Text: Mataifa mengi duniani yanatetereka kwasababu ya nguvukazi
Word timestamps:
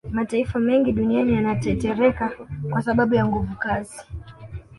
Mataifa 0.09 0.59
mengi 0.59 0.91
duniani 0.91 1.33
yanatetereka 1.33 2.33
kwasababu 2.71 3.15
ya 3.15 3.25
nguvukazi 3.27 3.99